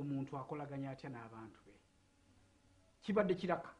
[0.00, 1.74] omuntu akolaganya atya n'abantu be?
[3.02, 3.70] Kibadde kiraka.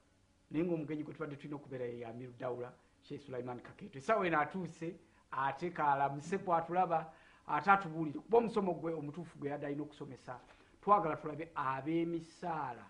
[0.50, 4.88] Naye ngaomugenyi gwe tubadde tulina okubeera ye amiru dawula sheikh sulaiman kaketo esawa eno atuuse
[5.30, 7.12] ate kaalamuse kwatulaba
[7.46, 8.20] ate atubuulire.
[8.20, 10.40] Kuba omusomo gwe omutuufu gwe yadde alina okusomesa
[10.80, 12.86] twagala tulabe ab'emisaala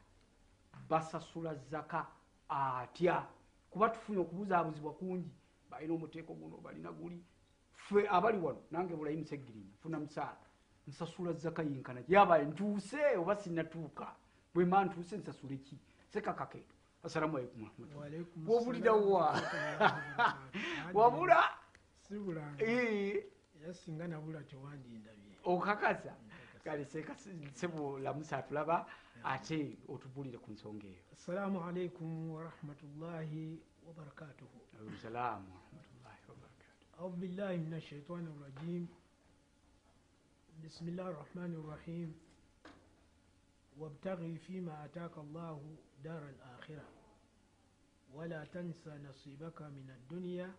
[0.88, 2.06] basasula zaka
[2.48, 3.26] atya?
[3.70, 5.30] Kuba tufunye okubuzaabuzibwa kungi.
[5.70, 7.22] Balina omuteeko guno balina guli.
[7.72, 10.49] Ffe abali wano nange bulayimu segirini funa musaala
[10.90, 14.06] nsasula zakayinkanaki yaba ntuuse oba sinatuuka
[14.54, 15.76] bwema ntuuse nsasule ki
[16.12, 19.26] sekakakeeto assalamu alaikum warahmatullah wobulira wa?
[20.94, 21.40] wabula?
[23.72, 26.12] singa nabula tewandindabye okakasa
[26.64, 26.84] kale
[27.54, 28.86] sebulamusa atulaba
[29.24, 31.02] ate otubulire ku nsonga eyo.
[31.12, 34.56] Assalamu alaikum warahmatullahi wabarakatuhu
[35.02, 38.88] salamu warahmatullahi wabarakatuhu audu billahi min ashaitani rajim
[40.64, 42.14] بسم الله الرحمن الرحيم
[43.78, 46.84] وابتغي فيما أتاك الله دار الآخرة
[48.14, 50.54] ولا تنس نصيبك من الدنيا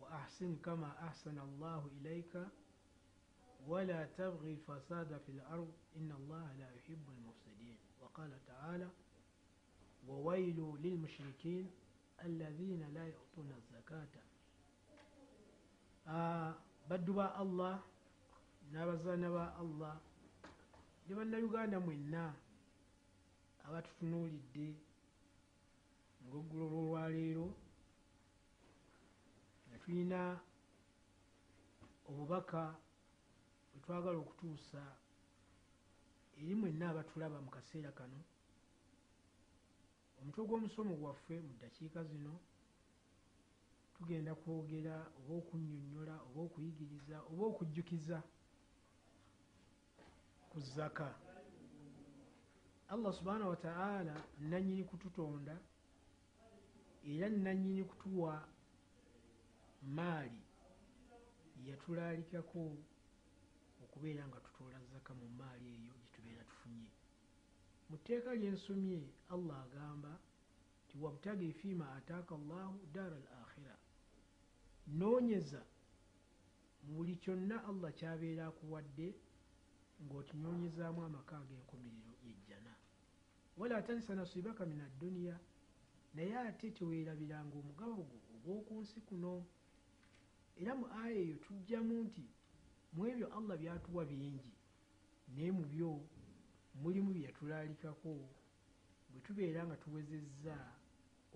[0.00, 2.46] وأحسن كما أحسن الله إليك
[3.66, 8.88] ولا تبغي الفساد في الأرض إن الله لا يحب المفسدين وقال تعالى
[10.08, 11.70] وويل للمشركين
[12.24, 14.08] الذين لا يعطون الزكاة
[16.08, 16.54] آه
[16.90, 17.80] بدوا الله
[18.70, 19.96] n'abazaana ba allah
[21.06, 22.22] ne bannayuganda mwenna
[23.66, 24.68] abatutunuulidde
[26.24, 27.46] ngaoggulo lwolwaleero
[29.66, 30.20] nga tulina
[32.08, 32.62] obubaka
[33.70, 34.82] bwe twagala okutuusa
[36.40, 38.20] eri mwenna abatulaba mu kaseera kano.
[40.18, 42.34] Omutwe gw'omusomo gwaffe mu ddakiika zino
[43.94, 48.18] tugenda kwogera oba okunnyonnyola oba okuyigiriza oba okujjukiza
[50.56, 51.14] ku zaka.
[52.88, 55.56] Allah subhanahu wataala nanyini kututonda
[57.04, 58.48] era nanyini kutuwa
[59.96, 60.40] maali
[61.68, 62.76] yatulaalikako
[63.84, 66.88] okubeera nga tutoola zaka mu maali eyo gyetubeera tufunye.
[67.88, 69.00] Mu tteeka lyensomye
[69.34, 70.12] allah agamba
[70.88, 73.76] ti wabtagi fiima ataaka llahu daara al akhira
[74.98, 75.60] noonyeza
[76.82, 79.25] mu buli kyonna allah kyabeera akuwadde
[80.04, 82.72] ng'okinyonyezaamu amaka ag'enkomerero yejjana.
[83.58, 85.36] Wala tansa nasibaka min adduniya
[86.14, 89.32] naye ate teweerabiranga omugabo gwo ogw'oku nsi kuno.
[90.60, 92.24] Era mu aya eyo tujjamu nti
[92.94, 94.52] mu ebyo allah byatuwa bingi
[95.34, 95.90] naye mu byo
[96.82, 98.12] mulimu byeyatulaalikako
[99.10, 100.56] bwe tubeera nga tuwezezza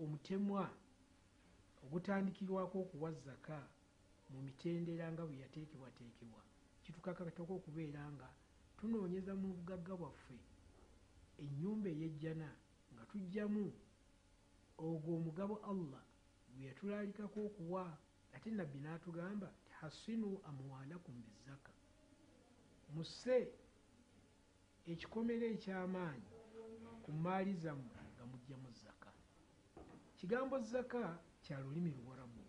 [0.03, 0.63] omutemwa
[1.83, 3.59] ogutandikirwako okuwa zaka
[4.31, 6.41] mu mitendera nga bwe yateekebwateekebwa.
[6.83, 8.29] Kitukakatako okubeera nga
[8.81, 10.37] tunoonyeza mu bugagga bwaffe
[11.43, 12.49] ennyumba ey'ejjana
[12.93, 13.65] nga tujjamu
[14.87, 16.03] ogwo omugabo allah
[16.53, 17.83] gwe yatulaalikako okuwa
[18.35, 19.47] ate nabbi n'atugamba
[19.79, 21.71] hasinu amwalakum bizaka
[22.93, 23.37] musse
[24.91, 26.31] ekikomero eky'amaanyi
[27.03, 29.11] ku maali zammwe nga mugjamu zaka
[30.17, 31.03] kigambo zaka
[31.43, 32.43] kya lulimi luwarabu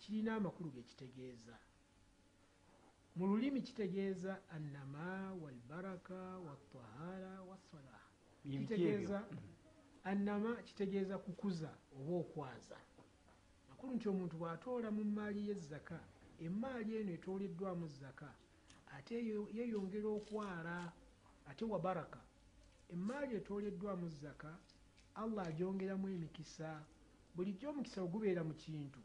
[0.00, 1.56] kirina amakulu gekitegeeza
[3.16, 8.06] mu lulimi kitegeeza annama walbaraka watahara wasalaha
[8.60, 9.26] kitegeeza
[10.04, 11.70] annama kitegeeza kukuza
[12.00, 12.76] oba okwaza.
[13.68, 15.98] Makulu nti omuntu bw'atoola mu maali y'ezaka
[16.40, 18.28] emaali eno etooleddwamu zaka
[18.96, 20.92] ate yo- yeeyongera okwala
[21.50, 22.20] ate wa baraka.
[22.94, 24.50] Emaali etooleddwamu zaka
[25.14, 26.68] allah agyongeramu emikisa
[27.34, 29.00] bulijjo omukisa ogubeera mu kintu.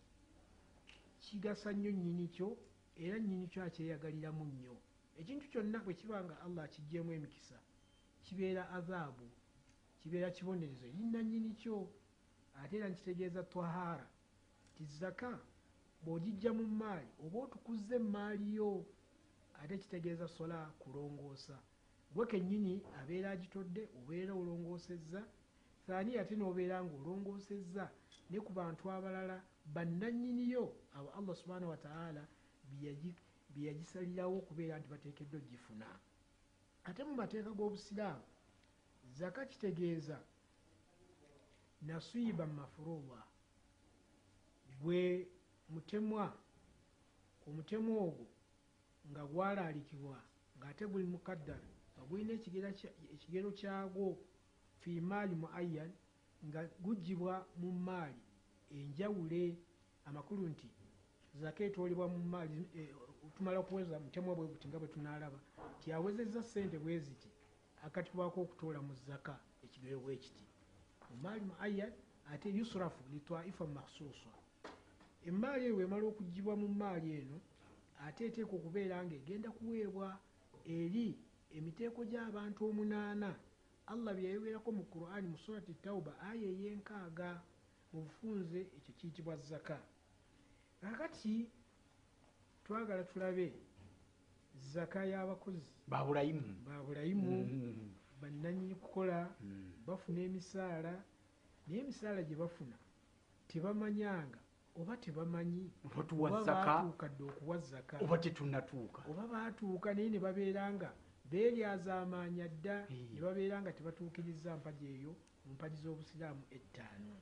[1.19, 2.57] Kigasa nnyo nnyini kyo
[3.05, 4.75] era nnyini kyo akyeyagaliramu nnyo.
[5.19, 7.57] Ekintu kyonna bwe kiba nga allah akiggyeemu emikisa
[8.25, 9.27] kibeera azaabu
[9.99, 11.77] kibeera kibonerezo eri nannyini kyo.
[12.61, 14.07] Ate era nkitegeeza twahara
[14.75, 15.31] ti zaka
[16.03, 18.85] bw'ogijja mu maali oba otukuza emaali yo
[19.61, 21.57] ate kitegeeza sola kulongoosa.
[22.13, 25.21] Gwe kennyini abeera agitodde obeera olongoosezza.
[25.85, 27.85] Saani ate n'obeera ng'olongoosezza
[28.29, 29.37] ne ku bantu abalala
[29.73, 30.65] bannannyiniyo
[30.95, 32.23] abo allah subhanahu wataala
[32.75, 35.87] bye yagisalirawo okubeera nti bateekeddwa ogifuna.
[36.87, 38.25] Ate mu mateeka g'obusiraamu
[39.17, 40.17] zaka kitegeeza
[41.87, 43.21] nasiiba mafurudha
[44.81, 45.27] gwe
[45.73, 46.25] mutemwa
[47.47, 48.25] omutemwa ogwo
[49.09, 50.17] nga gwalaalikibwa
[50.57, 52.31] ng'ate guli mukaddara nga gulina
[53.13, 54.07] ekigero kyagwo
[54.79, 55.91] fi maali muayyan
[56.47, 58.21] nga gugibwa mu maali
[58.77, 59.43] enjawule
[60.07, 60.67] amakulu nti
[61.33, 62.89] zaka etwolebwa mu maali eh,
[63.35, 65.39] tumala okuweza mutemwa bwe buti nga bwe tunaalaba
[65.79, 67.29] ti awezezza ssente bwe ziti
[67.85, 69.35] akatibwako okutoola mu zaka
[69.65, 70.45] ekigero bwe kiti.
[71.09, 71.93] Mumaali muayyan
[72.31, 74.31] ate yusrafu litwaifa mahsusa
[75.27, 77.37] emaali eyo wemala okugibwa mu maali eno
[78.05, 80.07] ate eteeka okubeera nga egenda kuweebwa
[80.77, 81.07] eri
[81.57, 83.31] emiteeko gy'abantu omunaana.
[83.91, 87.29] Allah byeyogerako mu qurani mu surati tauba aya ey'enkaaga
[87.91, 89.77] mu bufunze ekyo kiyitibwa zaka
[90.81, 91.49] kakati
[92.63, 93.53] twagala tulabe
[94.73, 97.33] zaka y'abakozi babulayimu babulayimu
[98.21, 99.29] bannanyini kukola
[99.87, 100.93] bafuna emisaala
[101.67, 102.77] naye emisaala gye bafuna
[103.47, 104.39] tebamanyanga
[104.79, 105.71] oba tebamanyi.
[105.85, 107.95] Oba tuwa oba zaka baatuuka dde okuwa zaka.
[108.03, 110.89] oba tetunatuuka oba baatuuka naye ne babeera nga
[111.31, 112.77] beeryaza amaanya dda
[113.13, 115.11] ne babeera nga tebatuukiriza mpagi eyo
[115.45, 117.13] mu mpagi z'obusiraamu ettaano.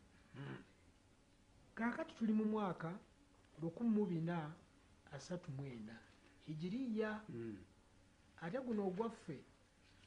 [1.75, 2.91] Kaakati tuli mu mwaka
[3.61, 5.95] 1434
[6.47, 7.57] hijiriya Mm.
[8.41, 9.43] ate guno ogwaffe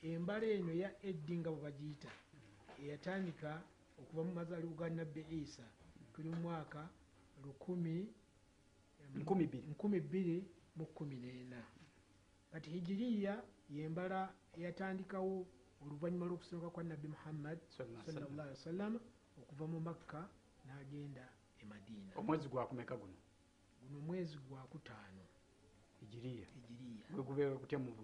[0.02, 2.08] embala eno ya eddi nga bwe bagiyita
[2.82, 3.62] eyatandika
[4.00, 5.64] okuva mu mazaalibwa ga nabbi isa.
[6.12, 6.88] Tuli mu mwaka
[7.44, 8.08] lukumi
[9.14, 9.66] Nkumi bbiri.
[9.70, 10.44] nkumi bbiri
[10.76, 11.62] mu kkumi n'ena.
[12.52, 15.46] Kati hijiriya yembala eyatandikawo
[15.82, 19.00] oluvannyuma lw'okusooka kwa nabbi muhammad sallallahu alaihi wasallam.
[19.42, 20.28] okuva mu makka
[20.66, 21.28] n'agenda
[21.58, 22.12] e madiina.
[22.16, 23.14] Omwezi gwakumeka guno
[23.80, 25.24] guno omwezi gwakutaano
[26.02, 27.94] ijiriya hijiriya gwe gubeera kutya mu-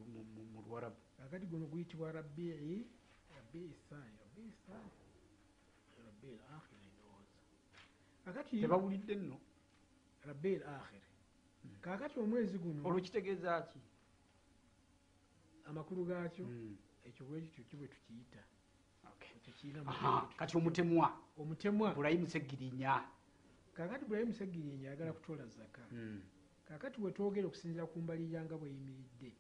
[0.68, 0.96] lwarabu?
[1.18, 2.84] Kakati guno guyitibwa rabii
[3.36, 4.90] rabii thani rabii thani
[6.04, 7.38] rabii akhiri ndowooza
[8.24, 9.38] kakati tebawulidde nno?
[10.26, 11.02] Rabii akhiri
[11.80, 13.78] kakati omwezi guno olwo kitegeeza ki?
[15.66, 16.76] Amakulu gaakyo Mm.
[17.04, 18.42] ekyo bwekityo tukiyita?
[19.36, 21.12] Ekyo kirina Aha, kati omutemwa.
[21.38, 21.94] Omutemwa.
[21.94, 23.04] Bulayimu segirinya
[23.74, 26.22] kakati bulayimu segirinja ayagala kutoola zaka Mm.
[26.68, 29.30] kakati wetwogera okusinzira ku mbalirya nga bweyimiridde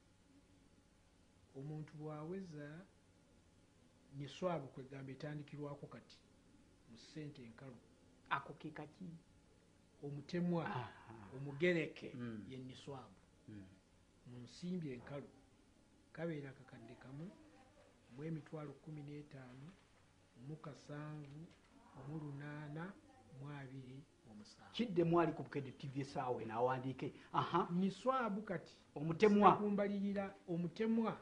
[1.58, 2.66] omuntu bwaweza
[4.18, 6.18] niswabu kwegamba etandikirwako kati
[6.90, 7.78] mu ssente enkalu.
[8.30, 9.08] Ako ke kaki?
[10.04, 10.64] Omutemwa
[11.36, 12.44] omugereke Mm.
[12.50, 13.18] ye niswabu
[14.28, 15.28] mu nsimbi enkalu
[16.12, 17.26] kabeera akakadde kamu
[18.14, 19.70] mu emitwalo kumi n'etaano
[20.46, 21.42] mu kasanvu
[22.06, 22.84] mu lunaana
[23.38, 23.98] mu abiri
[24.72, 29.56] kidde mwali ku bukedde tv esaawa naawandiike aha niswabu kati omutemwa.
[29.56, 31.12] kumbalirira omutemwa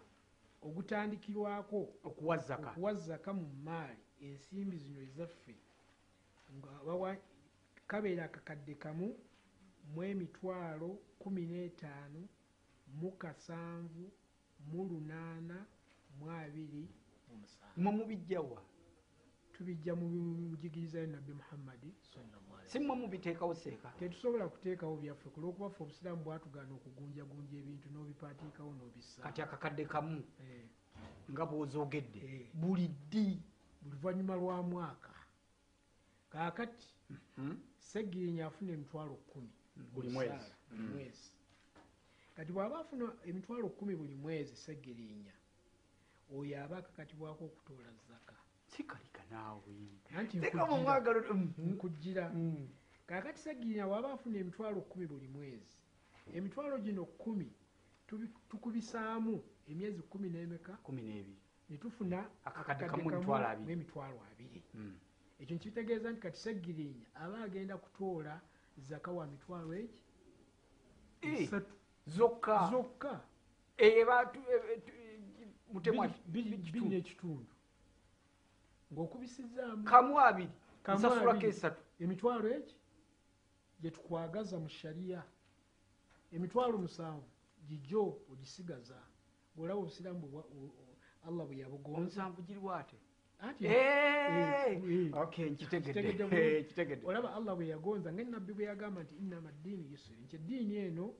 [0.62, 1.78] ogutandikirwako
[2.08, 5.54] okuwa zaka okuwa zaka mu maali ensimbi zino ezaffe.
[6.56, 7.16] Nga bawa
[7.86, 9.08] kabeera akakadde kamu
[9.92, 12.22] mu emitwalo kumi n'etaano
[12.98, 14.04] mu kasanvu
[14.70, 15.58] mu lunaana
[16.18, 16.84] mu abiri.
[17.76, 18.60] Mwe mubijjawa
[19.52, 20.06] tubijja mu
[20.54, 21.90] njigiriza ya nabbi muhammadi
[22.72, 27.56] sallallahu alaihi si mmwe mubiteekawo seeka tetusobola kuteekawo byaffe ku lw'okuba ffe obusiraamu bwatugaana okugunjagunja
[27.58, 30.66] ebintu n'obipaatiikawo n'obissa kati akakadde kamu Eh,
[31.30, 32.46] nga bw'ozoogedde Eh.
[32.54, 33.40] buli ddi?
[33.82, 35.14] Buli luvannyuma lwa mwaka
[36.30, 36.88] kaakati
[37.36, 37.60] Hmm?
[37.78, 39.50] segirinya afuna emitwalo kkumi
[39.94, 40.30] Buli mwezi.
[40.32, 41.32] Saala, buli mwezi.
[42.36, 45.32] Kati bw'aba afuna emitwalo kkumi buli mwezi segirinya
[46.36, 48.36] oyo aba akakatibwako okutoola zaka
[48.72, 49.62] sikalika naawe
[50.02, 51.52] teka nkujjira- mu mwagalo Mm.
[51.58, 52.68] nkujjira Mm.
[53.06, 55.76] kaakati segirinya bw'aba afuna emitwalo kkumi buli mwezi.
[56.34, 57.48] Emitwalo gino kkumi
[58.08, 60.72] tubi- tukubisaamu emyezi kkumi n'emeka?
[60.82, 61.36] Kumi n'ebiri.
[61.70, 63.10] Ne tufuna Akakadde akakadde kamu
[63.72, 64.62] emitwalo abiri.
[64.74, 64.94] Mm.
[65.40, 68.40] ekyo nkitegeeza nti kati segirinya aba agenda kutoola
[68.78, 71.74] zaka wa mitwalo Eh, esatu.
[72.06, 72.68] zokka.
[72.70, 73.20] Zokka.
[73.76, 74.32] Eba
[75.72, 76.06] mutemwa
[78.92, 80.50] ng'okubisizaamu kamu abiri.
[80.94, 82.74] Nsasulako esatu emitwalo egi
[83.80, 85.22] gye tukwagaza mu shariya
[86.32, 87.28] emitwalo musanvu.
[87.68, 88.98] Gijjo ogisigaza.
[89.54, 90.26] Bw'olaba obusiraamu
[91.26, 92.96] allah bwe yabugonza omusanvu giri bwate
[93.38, 93.66] anti
[95.22, 96.24] okay Kitegedde nkitegedde.
[96.24, 96.56] Bulungi.
[96.56, 100.36] Eh, kitegedde olaba allah bwe yagonza nga nabbi bwe yagamba nti innama ddiini yusuri nti
[100.36, 101.14] eddiini eno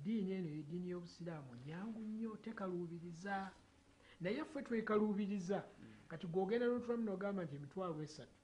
[0.00, 1.50] ddiini eno yeddiini y'obusiraamu.
[1.66, 3.50] Nyangu nnyo tekaluubiriza.
[4.20, 5.64] Naye ffe twekaluubiriza
[6.08, 8.38] kati gwogenda n'otulamu n'ogamba nti emitwalo esatu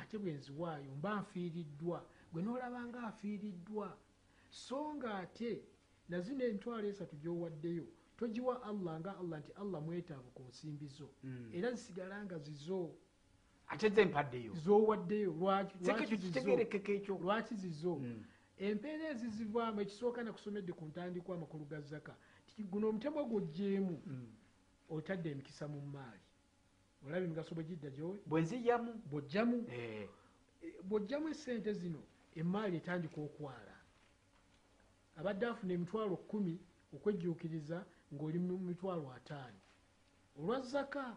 [0.00, 1.98] ate bwe nziwaayo mba nfiiriddwa.
[2.32, 3.88] Gwe n'olaba nga afiiriddwa.
[4.50, 5.62] So nga ate
[6.08, 7.86] nazino emitwalo esatu gy'owaddeyo
[8.18, 11.08] togiwa allah nga allah nti allah mwetaavu ku nsimbi zo.
[11.24, 11.50] Mm.
[11.54, 12.94] era zisigala nga zizo
[13.68, 14.52] ate ze mpaddeyo.
[14.54, 16.16] Zowaddeyo lwaki zizo?
[16.16, 17.14] kitegerekeka ekyo.
[17.22, 18.24] Lwaki zizo Mm.
[18.58, 22.16] empeera ezizivaamu ekisooka nakusomedde ku ntandikwa amakulu ga zaka
[22.70, 24.26] guno omutemwa gw'oggyeemu Mm.
[24.90, 26.27] otadde emikisa mu maali
[27.06, 28.18] olaba emigaso bwe gidda gyowe?
[28.26, 30.08] Bwe nziyamu bw'oggyamu Eh,
[30.62, 32.00] eh, bw'oggyamu essente zino
[32.36, 33.74] emaali etandika okwala.
[35.18, 36.58] Abadde afuna emitwalo kkumi
[36.94, 39.58] okwejjuukiriza ng'oli mu mitwalo ataano.
[40.38, 41.16] Olwa zaka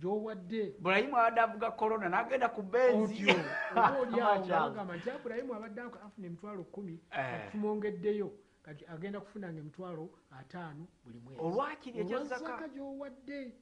[0.00, 0.74] gyowadde.
[0.80, 3.24] Burayimu abadde avuga korona n'agenda ku benzi.
[3.24, 3.34] Otyo
[3.72, 4.68] oba oliawo Mashallah.
[4.70, 7.50] bagamba nti abulayimu abadde afuna emitwalo kumi Eh.
[7.52, 8.28] tumwongeddeyo
[8.62, 11.40] kati agenda kufunanga emitwalo ataano buli mwezi.
[11.40, 13.52] Olwakiri ekya olwa zaka gyowadde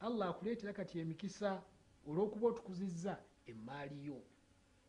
[0.00, 1.62] allah akuleetera kati emikisa
[2.08, 3.16] olw'okuba otukuzizza
[3.46, 4.18] emaali yo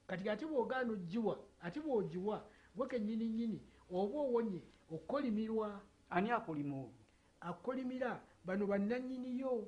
[0.08, 2.38] kati ate bw'ogaana ogiwa ate bw'ogiwa
[2.76, 3.60] gwe kennyini nnyini
[3.92, 6.94] oba owonye okukolimirwa ani akulima olwo
[7.42, 9.68] akukolimira bano bannannyiniyo.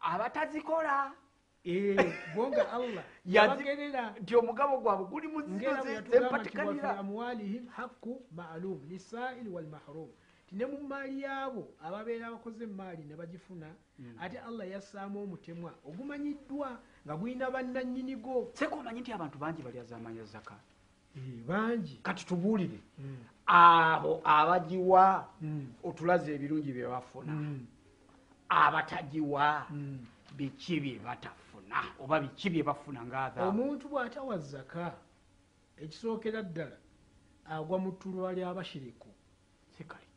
[0.00, 1.12] Abatazikola.
[2.34, 4.14] Bonga allah Yazi- yabagerera.
[4.20, 8.22] nti omugabo gwabwe guli mu zino ngera bwe ze- yatugamba nti wafi zempatikanira amwalihim haqqu
[8.30, 10.08] maalum lisaili walmahrum
[10.48, 13.68] ti ne mu maali yaabo ababeera abakoze emaali ne bagifuna
[14.20, 20.24] ate allah yassaamu omutemwa ogumanyiddwa nga gulina bannannyinigo seka omanyi nti abantu bangi bali azamanya
[20.24, 20.56] zaka
[21.46, 21.98] bangi.
[22.02, 22.78] Kati tubuulire.
[22.98, 23.16] Mm.
[23.46, 25.66] abo abagiwa Mm.
[25.84, 27.32] otulaze ebirungi bye bafuna.
[27.32, 27.66] Mm.
[28.48, 30.06] abatagiwa Mm.
[30.36, 31.76] biki bye batafuna?
[32.00, 34.94] Oba biki bye bafuna ngaadha omuntu bw'atawa zaka
[35.76, 36.76] ekisookera ddala
[37.50, 39.08] agwa mu ttulwa ly'abashiriku
[39.76, 40.07] sekalika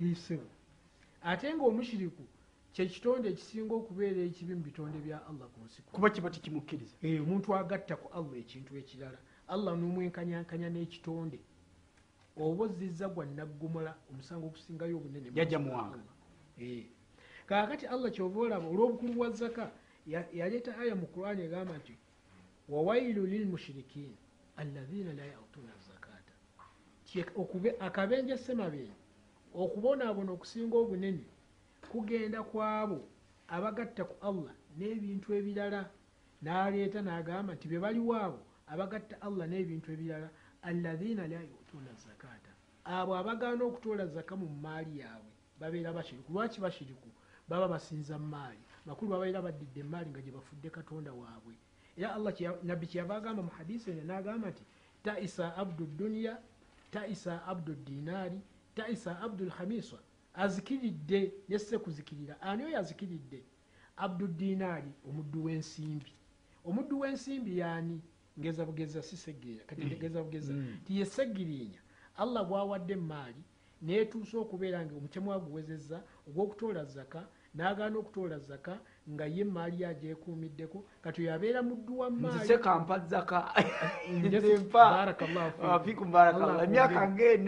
[0.00, 0.46] yisewo
[1.22, 2.22] ate ng'omushiriku
[2.74, 6.94] kyekitonde ekisinga okubeera ekibi mu bitonde bya allah ku nsi kuba kiba tekimukkiriza.
[7.24, 9.18] Omuntu agatta ku allah ekintu ekirala.
[9.48, 11.38] Allah n'omwenkanyankanya n'ekitonde.
[12.36, 15.96] Oba ozizza gwa naggomola omusango okusingayo obunene Yajja muwanga.
[15.96, 16.14] Allah.
[16.60, 16.84] Eh.
[17.48, 19.70] kaakati allah kyova olaba olw'obukulu bwa zaka
[20.06, 21.94] ya- yaleeta aya mu qurani egamba nti
[22.68, 24.10] wawailu lilmushirikin
[24.56, 25.24] alladhina la
[27.06, 28.92] Kye- okube- akabenje semabenje
[29.62, 31.24] okubonaabona okusinga obunene
[31.90, 32.98] kugenda kwabo
[33.54, 35.82] abagatta ku allah n'ebintu ebirala.
[36.42, 38.40] N'aleeta n'agamba nti be baliwo abo
[38.72, 40.28] abagatta allah n'ebintu ebirala
[40.68, 42.52] alladhina la yutuuna zakata.
[42.84, 46.32] Abo abagaana okutoola zaka mu maali yaabwe babeera bashiriku.
[46.32, 47.08] Lwaki bashiriku?
[47.48, 48.62] Baba basinza maali.
[48.86, 51.54] Makulu babeera baddidde emaali nga gye bafudde katonda waabwe.
[51.96, 52.32] Era allah
[52.62, 54.62] nabbi kyeyava agamba mu hadisi eno n'agamba nti
[55.02, 56.34] taisa abdu duniya
[56.90, 58.40] taisa abdu dinaari
[58.76, 59.98] taisa abdul hamisa
[60.34, 63.40] azikiridde nesse kuzikirira ani oyo azikiridde
[63.96, 66.12] abdu dinaari omuddu w'ensimbi.
[66.68, 67.96] Omuddu w'ensimbi yaani
[68.38, 70.52] ngeza bugeza sisegeera kati ngeza bugeza.
[70.52, 70.78] Mm.
[70.84, 71.80] tiyesegirinya
[72.16, 73.42] allah bwawadde emaali
[73.82, 77.22] neetuusa okubeera nga omutemu aguwezezza ogw'okutoola zaka
[77.56, 78.78] n'agaana okutoola zaka
[79.10, 83.40] nga ye emaali yagyekuumiddeko kati oyo abeera muddu wa maali nzise kampa zaka.
[86.64, 87.00] Emyaka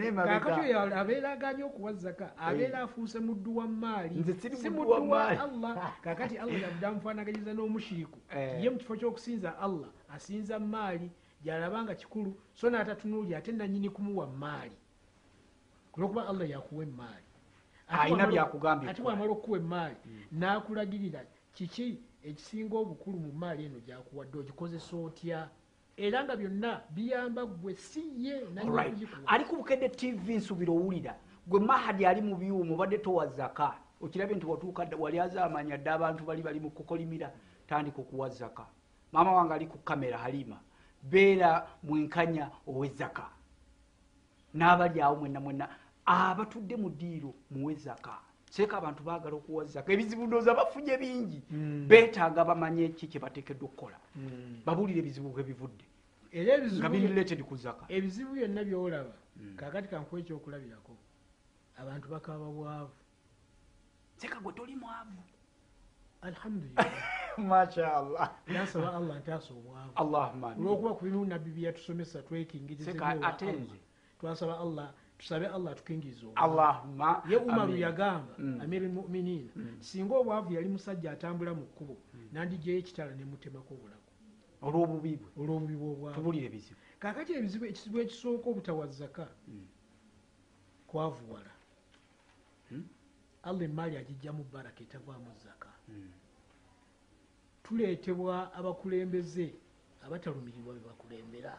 [0.07, 4.15] emabega oyo abeera aganye okuwa zaka abeera afuuse muddu wa maali
[4.61, 5.37] si muddu wa maali.
[5.37, 5.73] allah.
[6.03, 8.63] Kaakati allah yavudde amufaanaganyiza n'omushiriku Eh.
[8.63, 11.11] ye mu kifo ky'okusinza allah asinza maali
[11.43, 14.77] gy'alaba nga kikulu so n'atatunuulya ate nanyini kumuwa maali
[15.91, 17.28] kulwokuba allah yakuwa emaali
[17.89, 19.97] Alina byakugambye ate bw'amala okuwa emaali
[20.31, 21.21] n'akulagirira
[21.53, 25.49] kiki ekisinga obukulu mu maali eno gyakuwadde ogikozesa otya?
[25.97, 28.35] Era nga byonna biyamba gwe si ye
[29.27, 31.13] ali ku bukedde tv nsubira owulira.
[31.47, 36.23] Gwe mahadi ali mu byuma obadde towa zaka okirabye nti watuuka wali azaamanya dde abantu
[36.23, 37.33] bali bali mu kukolimira
[37.67, 38.65] tandika okuwa zaka
[39.11, 40.57] maama wange ali ku kamera halima.
[41.03, 43.25] Beera mwenkanya owezaka
[44.53, 45.67] n'abali awo mwenna mwenna
[46.09, 48.17] abatudde mu ddiiro muwe zaka
[48.49, 51.39] seeka abantu baagala okuwa zaka ebizibu ndooza bafunye bingi.
[51.51, 51.85] Mm.
[51.87, 53.97] beetaaga bamanye ki kye bateekeddwa okukola.
[54.65, 55.85] Babuulire ebizibu bwe bivudde.
[56.31, 56.53] Era
[57.89, 59.55] ebizibu byonna byolaba Mm.
[59.55, 60.93] kakati kankuwa ekyokulabirako
[61.81, 62.91] abantu bakaba bwavu.
[64.17, 65.23] Seeka gwe toli mwavu.
[66.21, 66.91] Alhamdulillah.
[67.49, 68.35] Mashallah.
[68.47, 69.93] Nasaba allah ntaasa obwavu.
[70.59, 72.19] Olwokuba ku bimu nabbi byeyatusomesa
[73.63, 73.79] nze.
[74.19, 78.61] twasaba allah tusabe allah tukingiriza obwavu allahumma ye umaru yagamba Mm.
[78.63, 79.77] amiri muminina Mm.
[79.83, 81.95] singa obwavu yali musajja atambula mu kkubo
[82.33, 84.07] nandijeyo ekitala nemutemako obulago
[84.65, 89.67] olw'obubi bwe olw'obubi bw'obwavu tubulire ebizibu kakati ebizibu ekizibu ekisooka obutawa zaka Mm.
[90.89, 91.53] kwavuwala
[92.71, 92.83] Mm.
[93.47, 96.11] allah emaali agijjamu baraka etavaamu zaka Mm.
[97.63, 99.53] tuleetebwa abakulembeze
[100.05, 101.53] abatalumirirwa be bakulembera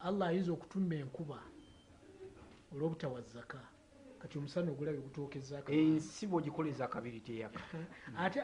[0.00, 1.38] allah ayinza okutuma enkuba
[2.72, 3.60] olw'obutawa zaka
[4.20, 7.60] kati omusana ogulabye gutokezaka ensi bwogikoleza akabiri teyaka.
[8.22, 8.40] Ate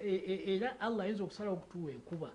[0.00, 2.30] e- e- era allah ayinza okusala okutuwa enkuba.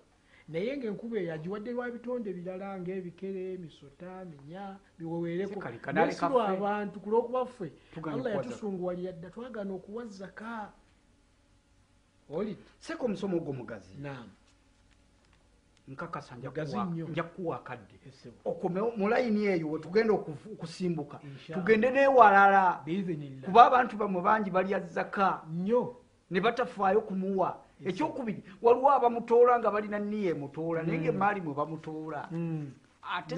[0.47, 5.61] Naye ngaenkuba eyo agiwadde lwa bitonde birala ngaebikere emisota minya biweweereko.
[5.61, 6.57] Ffe.
[6.57, 7.67] abantu ku lw'okuba ffe
[8.13, 10.73] allah yatusunguwalira dda twagaana okuwa zaka
[12.29, 14.27] oli seeka omusomo ogwo mugazi nam
[15.91, 17.07] nkakasa nja Mugazi kuwa- nnyo.
[17.07, 17.95] nja kuwa akadde.
[18.07, 21.19] Esebo okome mu layini eyo wetugenda okusimbuka
[21.53, 22.83] tugende newalala
[23.45, 25.41] kuba abantu bamwe bangi balya zaka.
[25.51, 25.95] Nnyo
[26.31, 32.27] ne batafaayo kumuwa ekyokubiri waliwo abamutoola nga balina niya emutoola naye ngaemaali mwe bamutoola.
[32.31, 32.71] Mm.
[33.17, 33.35] ate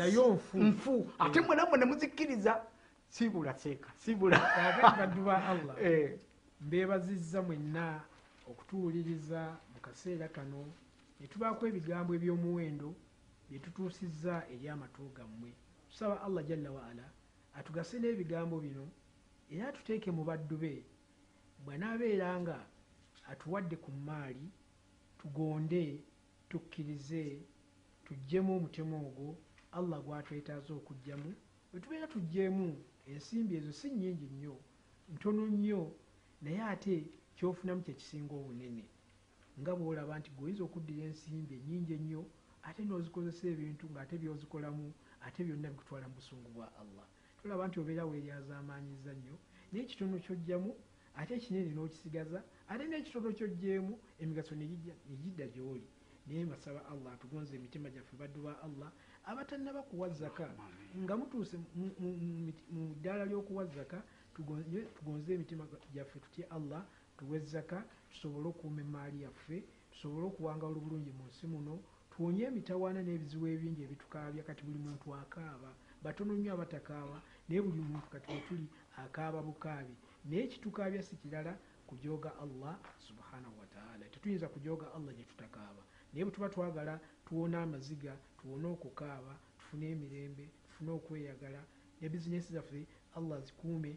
[0.54, 1.08] nfu.
[1.20, 2.62] ate mwenamwe ne muzikkiriza
[3.10, 4.38] sibula seeka sibula.
[4.98, 5.76] Baddu ba allah.
[5.84, 6.18] Eh,
[6.62, 8.02] mbeebazizza mwenna
[8.50, 9.42] okutuwuliriza
[9.74, 10.66] mu kaseera kano
[11.24, 12.90] ne tubaako ebigambo eby'omuwendo
[13.48, 15.52] bye tutuusizza eri amatu gammwe.
[15.90, 17.06] Tusaba allah jalla waala
[17.58, 18.86] atugase n'ebigambo bino
[19.54, 20.74] era atuteeke mu baddu be.
[21.64, 22.58] Bw'anaabeera nga
[23.32, 24.46] atuwadde ku maali
[25.20, 25.84] tugonde
[26.50, 27.24] tukkirize
[28.06, 29.30] tuggyemu omutemu ogwo
[29.78, 31.32] allah gwatwetaaza okugyamu.
[31.70, 32.68] Bwe tubeera tuggyemu
[33.12, 34.56] ensimbi ezo si nnyingi nnyo
[35.14, 35.82] ntono nnyo
[36.44, 36.96] naye ate
[37.36, 38.84] kyofunamu kyekisinga obunene
[39.60, 42.22] nga bwolaba nti gweoyinza okuddira ensimbi ennyingi ennyo
[42.68, 44.86] ate n'ozikozesa ebintu ng'ate byozikolamu
[45.26, 47.06] ate byonna bikutwala mu busungu bwa allah.
[47.42, 49.36] Tolaba nti obeera weeryazaamaanyiza nnyo.
[49.72, 50.72] Naye ekitono kyojjamu
[51.20, 52.40] ate ekinene n'okisigaza
[52.72, 55.88] ate n'ekitono kyojjeemu emigaso ne gijja- ne gidda gy'oli.
[56.28, 58.90] Naye mbasaba allah atugonze emitima gyaffe baddu ba allah
[59.26, 60.48] abatannaba kuwa zaka
[61.04, 61.58] nga mutuuse
[62.72, 64.00] mu ddaala ly'okuwa zaka
[64.36, 65.64] tugonze emitima
[65.94, 66.82] gyaffe tutye allah
[67.18, 69.58] tuwe zaka tusobole okuuma emaali yaffe
[69.92, 71.74] tusobole okuwangala obulungi mu nsi muno
[72.16, 74.44] tuwonye emitawaana n'ebizibu ebingi ebitukaabya.
[74.48, 75.72] Kati buli muntu akaaba
[76.04, 78.68] batono nnyo abatakaaba naye buli muntu kati wetuli
[79.04, 79.96] akaaba bukaabi.
[80.30, 81.54] Naye kitukaabya si kirala
[81.90, 82.74] kujooga allah
[83.08, 85.84] subhanahu wataala tetuyinza kujooga allah gye tutakaaba.
[86.12, 91.62] Naye bwe tuba twagala tuwone amaziga tuwone okukaaba tufune emirembe tufune okweyagala
[92.00, 92.86] ne bizinesi zaffe
[93.18, 93.92] allah zikuume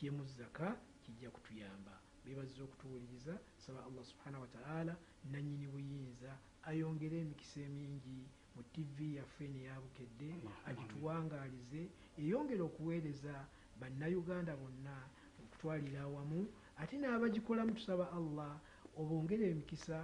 [0.00, 1.92] tuggyemu zaka kijja kutuyamba.
[2.24, 4.96] Bebaziza okutuwuliriza saba allah subhanahu wataala
[5.32, 8.20] nanyini buyinza ayongere emikisa emingi
[8.56, 10.30] mu tivi yaffe neyabukedde
[10.68, 11.82] agituwangaalize
[12.20, 13.34] eyongere okuweereza
[13.80, 14.96] bannayuganda bonna
[15.42, 16.40] okutwalira awamu
[16.80, 18.52] ate n'abagikolamu tusaba allah
[19.00, 19.96] obongere emikisa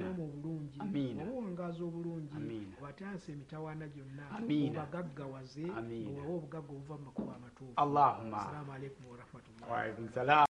[0.00, 1.22] obulamu obulungi Amiina.
[1.22, 2.36] obuwangaza obulungi
[2.78, 4.24] obatansa emitawaana gyonna
[4.68, 5.64] obagaggawaze
[6.08, 7.74] obawe obugagga obuva mu makubo amatuufu
[8.76, 10.46] alaikum warahmatullah.